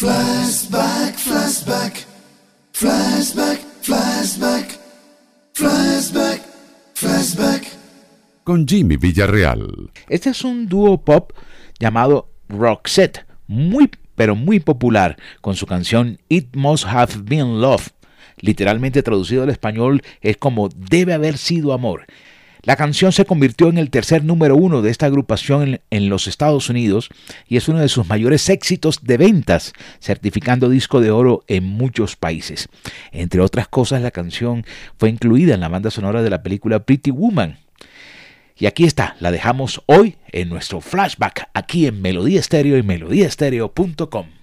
Flashback, 0.00 1.14
flashback, 1.18 2.06
flashback, 2.72 3.60
flashback, 3.82 4.78
flashback, 5.52 6.40
flashback. 6.94 7.66
Con 8.42 8.66
Jimmy 8.66 8.96
Villarreal. 8.96 9.90
Este 10.08 10.30
es 10.30 10.42
un 10.42 10.68
dúo 10.68 11.04
pop 11.04 11.32
llamado 11.78 12.30
Roxette, 12.48 13.26
muy 13.46 13.90
pero 14.14 14.34
muy 14.34 14.58
popular, 14.58 15.18
con 15.42 15.54
su 15.54 15.66
canción 15.66 16.18
It 16.30 16.56
Must 16.56 16.86
Have 16.86 17.16
Been 17.24 17.60
Love. 17.60 17.90
Literalmente 18.38 19.02
traducido 19.02 19.42
al 19.42 19.50
español 19.50 20.00
es 20.22 20.38
como 20.38 20.70
Debe 20.70 21.12
haber 21.12 21.36
sido 21.36 21.74
amor. 21.74 22.06
La 22.62 22.76
canción 22.76 23.12
se 23.12 23.24
convirtió 23.24 23.68
en 23.68 23.78
el 23.78 23.90
tercer 23.90 24.22
número 24.22 24.54
uno 24.54 24.82
de 24.82 24.90
esta 24.90 25.06
agrupación 25.06 25.80
en, 25.90 26.08
los 26.10 26.26
Estados 26.26 26.68
Unidos 26.68 27.08
y 27.48 27.56
es 27.56 27.68
uno 27.68 27.78
de 27.78 27.88
sus 27.88 28.06
mayores 28.06 28.48
éxitos 28.50 29.02
de 29.02 29.16
ventas, 29.16 29.72
certificando 30.00 30.68
disco 30.68 31.00
de 31.00 31.10
oro 31.10 31.42
en 31.46 31.64
muchos 31.64 32.16
países. 32.16 32.68
Entre 33.12 33.40
otras 33.40 33.68
cosas, 33.68 34.02
la 34.02 34.10
canción 34.10 34.64
fue 34.98 35.08
incluida 35.08 35.54
en 35.54 35.60
la 35.60 35.68
banda 35.68 35.90
sonora 35.90 36.22
de 36.22 36.30
la 36.30 36.42
película 36.42 36.80
Pretty 36.80 37.10
Woman. 37.10 37.58
Y 38.58 38.66
aquí 38.66 38.84
está, 38.84 39.16
la 39.20 39.30
dejamos 39.30 39.82
hoy 39.86 40.16
en 40.32 40.50
nuestro 40.50 40.82
flashback 40.82 41.48
aquí 41.54 41.86
en 41.86 42.02
Melodía 42.02 42.40
Estéreo 42.40 42.76
y 42.76 42.82
melodíaestéreo.com. 42.82 44.39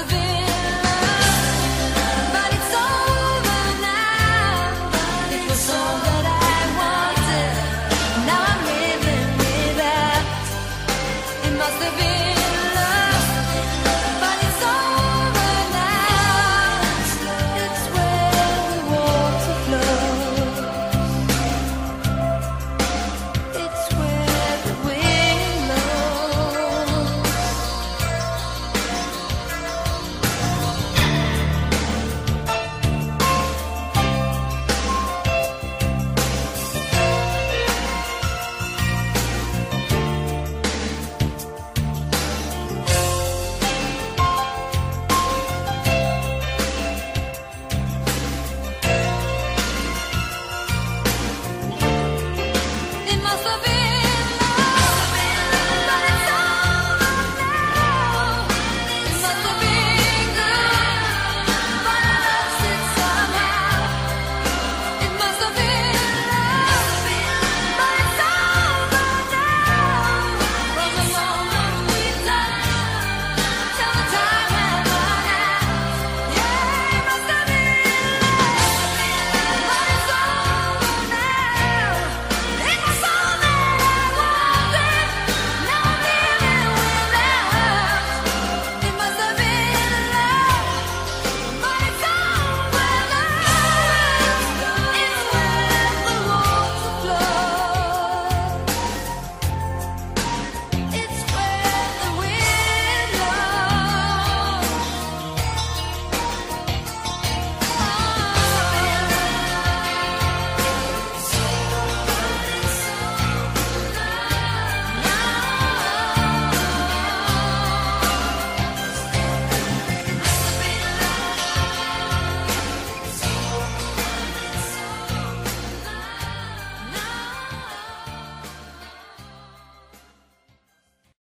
of 0.00 0.12
it. 0.12 0.29